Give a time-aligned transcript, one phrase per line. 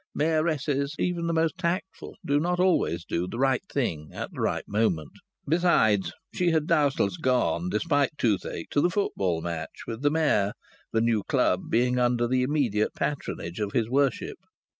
[0.17, 4.67] Mayoresses, even the most tactful, do not always do the right thing at the right
[4.67, 5.11] moment.
[5.47, 10.53] Besides, she had doubtless gone, despite toothache, to the football match with the Mayor,
[10.91, 14.39] the new club being under the immediate patronage of his Worship.